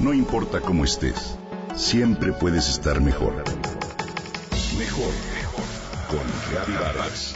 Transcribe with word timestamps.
No 0.00 0.14
importa 0.14 0.62
cómo 0.62 0.86
estés, 0.86 1.36
siempre 1.76 2.32
puedes 2.32 2.70
estar 2.70 3.02
mejor. 3.02 3.34
Mejor, 4.78 5.12
mejor. 5.34 5.64
Con 6.08 6.20
Reavivadas. 6.50 7.34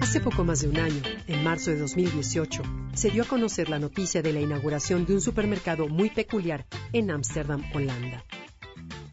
Hace 0.00 0.20
poco 0.20 0.44
más 0.44 0.60
de 0.60 0.68
un 0.68 0.78
año, 0.78 1.02
en 1.26 1.42
marzo 1.42 1.72
de 1.72 1.78
2018, 1.78 2.62
se 2.94 3.10
dio 3.10 3.24
a 3.24 3.26
conocer 3.26 3.68
la 3.68 3.80
noticia 3.80 4.22
de 4.22 4.32
la 4.32 4.40
inauguración 4.40 5.04
de 5.04 5.14
un 5.14 5.20
supermercado 5.20 5.88
muy 5.88 6.10
peculiar 6.10 6.64
en 6.92 7.10
Ámsterdam, 7.10 7.64
Holanda. 7.74 8.24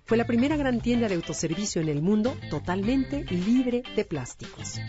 Fue 0.08 0.16
la 0.16 0.26
primera 0.26 0.56
gran 0.56 0.80
tienda 0.80 1.10
de 1.10 1.16
autoservicio 1.16 1.82
en 1.82 1.90
el 1.90 2.02
mundo 2.02 2.38
totalmente 2.50 3.26
libre 3.26 3.84
de 3.94 4.06
plásticos. 4.06 4.80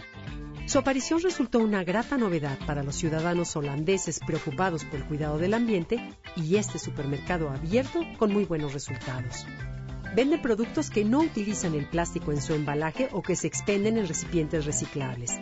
Su 0.67 0.79
aparición 0.79 1.21
resultó 1.21 1.59
una 1.59 1.83
grata 1.83 2.17
novedad 2.17 2.57
para 2.69 2.85
los 2.85 2.95
ciudadanos 2.95 3.57
holandeses 3.57 4.21
preocupados 4.21 4.85
por 4.85 5.01
el 5.01 5.07
cuidado 5.07 5.39
del 5.39 5.55
ambiente 5.55 5.99
y 6.37 6.55
este 6.55 6.79
supermercado 6.79 7.51
abierto 7.51 8.01
con 8.17 8.33
muy 8.33 8.45
buenos 8.45 8.75
resultados. 8.75 9.45
Vende 10.15 10.39
productos 10.39 10.89
que 10.89 11.05
no 11.05 11.19
utilizan 11.19 11.75
el 11.75 11.87
plástico 11.87 12.31
en 12.31 12.41
su 12.41 12.55
embalaje 12.55 13.09
o 13.11 13.21
que 13.21 13.35
se 13.35 13.49
expenden 13.49 13.99
en 13.99 14.07
recipientes 14.07 14.67
reciclables. 14.67 15.41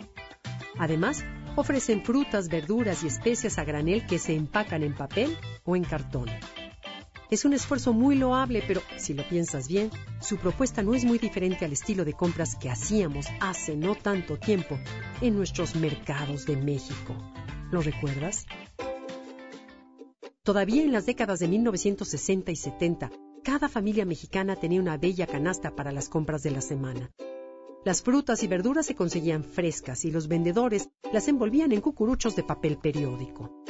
Además, 0.79 1.23
ofrecen 1.55 2.03
frutas, 2.03 2.49
verduras 2.49 3.03
y 3.03 3.07
especias 3.07 3.59
a 3.59 3.63
granel 3.63 4.07
que 4.07 4.17
se 4.17 4.33
empacan 4.33 4.81
en 4.81 4.95
papel 4.95 5.37
o 5.65 5.75
en 5.75 5.83
cartón. 5.83 6.29
Es 7.29 7.43
un 7.43 7.51
esfuerzo 7.51 7.91
muy 7.91 8.15
loable, 8.15 8.63
pero 8.65 8.81
si 8.97 9.13
lo 9.13 9.27
piensas 9.27 9.67
bien, 9.67 9.91
su 10.21 10.37
propuesta 10.37 10.81
no 10.81 10.93
es 10.93 11.03
muy 11.03 11.19
diferente 11.19 11.65
al 11.65 11.73
estilo 11.73 12.05
de 12.05 12.13
compras 12.13 12.55
que 12.55 12.69
hacíamos 12.69 13.27
hace 13.41 13.75
no 13.75 13.95
tanto 13.95 14.37
tiempo 14.37 14.79
en 15.19 15.35
nuestros 15.35 15.75
mercados 15.75 16.45
de 16.45 16.55
México. 16.55 17.13
¿Lo 17.69 17.81
recuerdas? 17.81 18.45
Todavía 20.41 20.83
en 20.83 20.93
las 20.93 21.05
décadas 21.05 21.39
de 21.39 21.49
1960 21.49 22.51
y 22.51 22.55
70, 22.55 23.11
cada 23.43 23.67
familia 23.67 24.05
mexicana 24.05 24.55
tenía 24.55 24.79
una 24.79 24.95
bella 24.95 25.27
canasta 25.27 25.75
para 25.75 25.91
las 25.91 26.07
compras 26.07 26.43
de 26.43 26.51
la 26.51 26.61
semana. 26.61 27.11
Las 27.83 28.01
frutas 28.03 28.41
y 28.43 28.47
verduras 28.47 28.85
se 28.85 28.95
conseguían 28.95 29.43
frescas 29.43 30.05
y 30.05 30.11
los 30.11 30.29
vendedores 30.29 30.89
las 31.11 31.27
envolvían 31.27 31.73
en 31.73 31.81
cucuruchos 31.81 32.37
de 32.37 32.43
papel 32.43 32.77
periódico. 32.77 33.63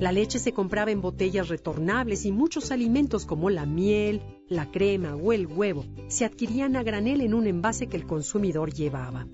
La 0.00 0.12
leche 0.12 0.38
se 0.38 0.54
compraba 0.54 0.90
en 0.90 1.02
botellas 1.02 1.50
retornables 1.50 2.24
y 2.24 2.32
muchos 2.32 2.70
alimentos 2.70 3.26
como 3.26 3.50
la 3.50 3.66
miel, 3.66 4.22
la 4.48 4.70
crema 4.70 5.14
o 5.14 5.34
el 5.34 5.46
huevo 5.46 5.84
se 6.08 6.24
adquirían 6.24 6.74
a 6.76 6.82
granel 6.82 7.20
en 7.20 7.34
un 7.34 7.46
envase 7.46 7.86
que 7.86 7.98
el 7.98 8.06
consumidor 8.06 8.72
llevaba. 8.72 9.26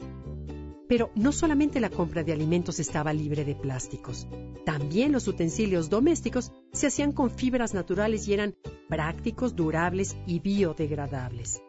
Pero 0.89 1.13
no 1.15 1.31
solamente 1.31 1.79
la 1.79 1.89
compra 1.89 2.25
de 2.25 2.33
alimentos 2.33 2.81
estaba 2.81 3.13
libre 3.13 3.45
de 3.45 3.55
plásticos, 3.55 4.27
también 4.65 5.13
los 5.13 5.29
utensilios 5.29 5.89
domésticos 5.89 6.51
se 6.73 6.89
hacían 6.89 7.13
con 7.13 7.31
fibras 7.31 7.73
naturales 7.73 8.27
y 8.27 8.35
eran 8.35 8.57
prácticos, 8.89 9.55
durables 9.55 10.17
y 10.27 10.41
biodegradables. 10.41 11.63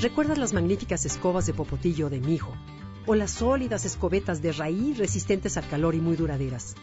¿Recuerdas 0.00 0.38
las 0.38 0.52
magníficas 0.52 1.04
escobas 1.04 1.46
de 1.46 1.54
popotillo 1.54 2.10
de 2.10 2.20
mijo? 2.20 2.54
O 3.06 3.16
las 3.16 3.32
sólidas 3.32 3.84
escobetas 3.84 4.40
de 4.40 4.52
raíz 4.52 4.98
resistentes 4.98 5.56
al 5.56 5.66
calor 5.66 5.96
y 5.96 6.00
muy 6.00 6.14
duraderas. 6.14 6.76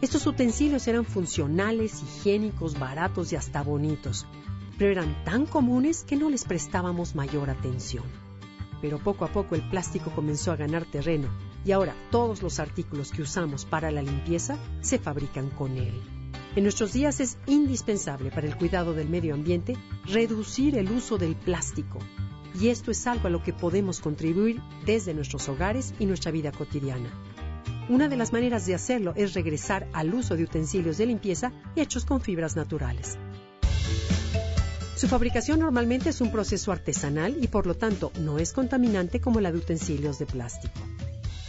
Estos 0.00 0.28
utensilios 0.28 0.86
eran 0.86 1.04
funcionales, 1.04 2.02
higiénicos, 2.02 2.78
baratos 2.78 3.32
y 3.32 3.36
hasta 3.36 3.62
bonitos, 3.62 4.26
pero 4.78 4.92
eran 4.92 5.24
tan 5.24 5.44
comunes 5.44 6.04
que 6.04 6.14
no 6.14 6.30
les 6.30 6.44
prestábamos 6.44 7.16
mayor 7.16 7.50
atención. 7.50 8.04
Pero 8.80 8.98
poco 8.98 9.24
a 9.24 9.32
poco 9.32 9.56
el 9.56 9.68
plástico 9.68 10.12
comenzó 10.14 10.52
a 10.52 10.56
ganar 10.56 10.84
terreno 10.84 11.28
y 11.64 11.72
ahora 11.72 11.96
todos 12.12 12.42
los 12.42 12.60
artículos 12.60 13.10
que 13.10 13.22
usamos 13.22 13.64
para 13.64 13.90
la 13.90 14.00
limpieza 14.00 14.56
se 14.82 15.00
fabrican 15.00 15.50
con 15.50 15.76
él. 15.76 16.00
En 16.54 16.62
nuestros 16.62 16.92
días 16.92 17.18
es 17.18 17.36
indispensable 17.46 18.30
para 18.30 18.46
el 18.46 18.56
cuidado 18.56 18.94
del 18.94 19.08
medio 19.08 19.34
ambiente 19.34 19.76
reducir 20.04 20.78
el 20.78 20.92
uso 20.92 21.18
del 21.18 21.34
plástico 21.34 21.98
y 22.60 22.68
esto 22.68 22.92
es 22.92 23.04
algo 23.08 23.26
a 23.26 23.30
lo 23.30 23.42
que 23.42 23.52
podemos 23.52 24.00
contribuir 24.00 24.60
desde 24.86 25.12
nuestros 25.12 25.48
hogares 25.48 25.92
y 25.98 26.06
nuestra 26.06 26.30
vida 26.30 26.52
cotidiana. 26.52 27.10
Una 27.88 28.08
de 28.08 28.16
las 28.16 28.34
maneras 28.34 28.66
de 28.66 28.74
hacerlo 28.74 29.14
es 29.16 29.32
regresar 29.32 29.88
al 29.94 30.12
uso 30.12 30.36
de 30.36 30.42
utensilios 30.42 30.98
de 30.98 31.06
limpieza 31.06 31.52
hechos 31.74 32.04
con 32.04 32.20
fibras 32.20 32.54
naturales. 32.54 33.16
Su 34.94 35.08
fabricación 35.08 35.60
normalmente 35.60 36.10
es 36.10 36.20
un 36.20 36.30
proceso 36.30 36.70
artesanal 36.70 37.42
y 37.42 37.46
por 37.46 37.66
lo 37.66 37.74
tanto 37.74 38.12
no 38.20 38.38
es 38.38 38.52
contaminante 38.52 39.20
como 39.20 39.40
la 39.40 39.52
de 39.52 39.58
utensilios 39.58 40.18
de 40.18 40.26
plástico. 40.26 40.74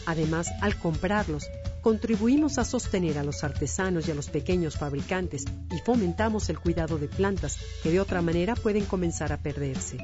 Además, 0.06 0.50
al 0.62 0.78
comprarlos, 0.78 1.50
contribuimos 1.82 2.58
a 2.58 2.64
sostener 2.64 3.18
a 3.18 3.24
los 3.24 3.44
artesanos 3.44 4.08
y 4.08 4.12
a 4.12 4.16
los 4.16 4.30
pequeños 4.30 4.78
fabricantes 4.78 5.44
y 5.72 5.80
fomentamos 5.80 6.50
el 6.50 6.60
cuidado 6.60 6.98
de 6.98 7.10
plantas 7.10 7.58
que 7.84 7.92
de 7.92 8.00
otra 8.00 8.22
manera 8.22 8.56
pueden 8.56 8.86
comenzar 8.86 9.34
a 9.34 9.38
perderse. 9.38 9.98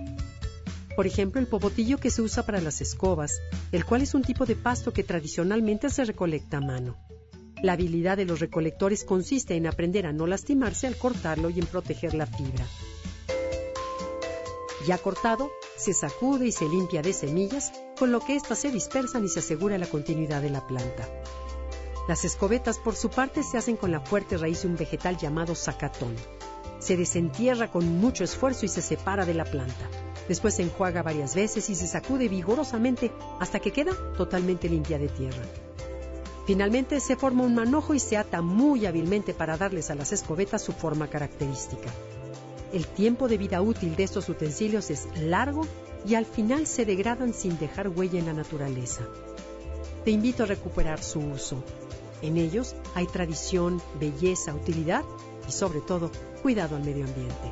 Por 0.96 1.08
ejemplo, 1.08 1.42
el 1.42 1.48
popotillo 1.48 1.98
que 1.98 2.10
se 2.10 2.22
usa 2.22 2.46
para 2.46 2.62
las 2.62 2.80
escobas, 2.80 3.42
el 3.72 3.86
cual 3.86 4.02
es 4.02 4.14
un 4.14 4.24
tipo 4.24 4.46
de 4.46 4.56
pasto 4.56 4.94
que 4.94 5.04
tradicionalmente 5.04 5.90
se 5.90 6.06
recolecta 6.06 6.58
a 6.58 6.62
mano. 6.62 6.98
La 7.62 7.74
habilidad 7.74 8.18
de 8.18 8.26
los 8.26 8.40
recolectores 8.40 9.04
consiste 9.04 9.56
en 9.56 9.68
aprender 9.68 10.06
a 10.06 10.14
no 10.14 10.28
lastimarse 10.28 10.88
al 10.88 10.98
cortarlo 10.98 11.50
y 11.50 11.60
en 11.60 11.66
proteger 11.66 12.14
la 12.14 12.28
fibra. 12.28 12.66
Ya 14.88 14.98
cortado, 15.00 15.50
se 15.78 15.94
sacude 15.94 16.48
y 16.48 16.52
se 16.52 16.70
limpia 16.70 17.02
de 17.02 17.12
semillas, 17.12 17.74
con 17.98 18.12
lo 18.12 18.20
que 18.20 18.36
éstas 18.36 18.60
se 18.60 18.72
dispersan 18.72 19.26
y 19.26 19.30
se 19.30 19.40
asegura 19.40 19.78
la 19.78 19.88
continuidad 19.88 20.42
de 20.42 20.52
la 20.52 20.66
planta. 20.68 21.10
Las 22.08 22.24
escobetas, 22.24 22.78
por 22.78 22.96
su 22.96 23.10
parte, 23.10 23.42
se 23.42 23.58
hacen 23.58 23.78
con 23.78 23.92
la 23.92 24.00
fuerte 24.00 24.38
raíz 24.38 24.62
de 24.62 24.68
un 24.68 24.76
vegetal 24.76 25.18
llamado 25.18 25.56
zacatón. 25.56 26.16
Se 26.80 26.96
desentierra 26.96 27.72
con 27.72 27.98
mucho 27.98 28.24
esfuerzo 28.24 28.66
y 28.66 28.70
se 28.70 28.84
separa 28.84 29.26
de 29.26 29.34
la 29.34 29.46
planta. 29.46 29.90
Después 30.28 30.56
se 30.56 30.64
enjuaga 30.64 31.04
varias 31.04 31.36
veces 31.36 31.70
y 31.70 31.76
se 31.76 31.88
sacude 31.88 32.28
vigorosamente 32.28 33.12
hasta 33.40 33.60
que 33.60 33.72
queda 33.72 33.94
totalmente 34.18 34.68
limpia 34.70 34.98
de 34.98 35.10
tierra. 35.10 35.44
Finalmente 36.46 37.00
se 37.00 37.16
forma 37.16 37.44
un 37.44 37.56
manojo 37.56 37.94
y 37.94 38.00
se 38.00 38.18
ata 38.18 38.42
muy 38.42 38.86
hábilmente 38.86 39.34
para 39.34 39.58
darles 39.58 39.90
a 39.90 39.96
las 39.96 40.12
escobetas 40.12 40.62
su 40.62 40.74
forma 40.74 41.08
característica. 41.08 41.90
El 42.72 42.86
tiempo 42.88 43.28
de 43.28 43.38
vida 43.38 43.62
útil 43.62 43.96
de 43.96 44.04
estos 44.04 44.30
utensilios 44.30 44.90
es 44.92 45.08
largo 45.20 45.66
y 46.08 46.16
al 46.16 46.26
final 46.26 46.68
se 46.68 46.86
degradan 46.86 47.34
sin 47.34 47.58
dejar 47.58 47.90
huella 47.90 48.20
en 48.20 48.28
la 48.28 48.34
naturaleza. 48.34 49.04
Te 50.04 50.12
invito 50.12 50.44
a 50.44 50.48
recuperar 50.48 51.02
su 51.02 51.20
uso. 51.20 51.64
En 52.22 52.38
ellos 52.38 52.76
hay 52.94 53.08
tradición, 53.08 53.82
belleza, 54.00 54.54
utilidad 54.54 55.04
y 55.48 55.52
sobre 55.52 55.82
todo 55.82 56.12
cuidado 56.44 56.76
al 56.76 56.84
medio 56.84 57.06
ambiente. 57.06 57.52